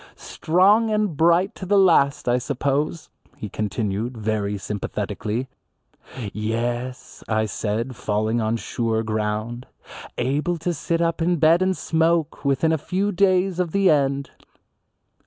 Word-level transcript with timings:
"Strong 0.15 0.89
and 0.89 1.15
bright 1.15 1.53
to 1.53 1.63
the 1.63 1.77
last 1.77 2.27
I 2.27 2.39
suppose," 2.39 3.11
he 3.37 3.49
continued, 3.49 4.17
very 4.17 4.57
sympathetically. 4.57 5.47
"Yes," 6.33 7.23
I 7.27 7.45
said, 7.45 7.95
falling 7.95 8.41
on 8.41 8.55
sure 8.57 9.03
ground, 9.03 9.67
"able 10.17 10.57
to 10.57 10.73
sit 10.73 11.01
up 11.03 11.21
in 11.21 11.35
bed 11.35 11.61
and 11.61 11.77
smoke 11.77 12.43
within 12.43 12.71
a 12.71 12.79
few 12.79 13.11
days 13.11 13.59
of 13.59 13.73
the 13.73 13.91
end." 13.91 14.31